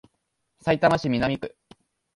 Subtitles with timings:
[0.63, 1.55] さいたま市南区